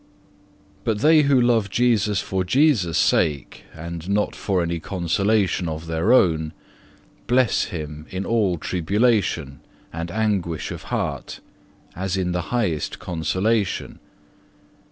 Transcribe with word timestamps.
2. 0.79 0.79
But 0.83 0.99
they 1.01 1.21
who 1.21 1.39
love 1.39 1.69
Jesus 1.69 2.21
for 2.21 2.43
Jesus' 2.43 2.97
sake, 2.97 3.65
and 3.71 4.09
not 4.09 4.35
for 4.35 4.63
any 4.63 4.79
consolation 4.79 5.69
of 5.69 5.85
their 5.85 6.11
own, 6.11 6.53
bless 7.27 7.65
Him 7.65 8.07
in 8.09 8.25
all 8.25 8.57
tribulation 8.57 9.59
and 9.93 10.09
anguish 10.09 10.71
of 10.71 10.85
heart 10.89 11.39
as 11.95 12.17
in 12.17 12.31
the 12.31 12.41
highest 12.49 12.97
consolation. 12.97 13.99